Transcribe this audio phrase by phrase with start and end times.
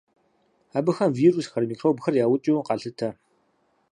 [0.77, 3.09] Абыхэм вирусхэр, микробхэр яукӏыу къалъытэ.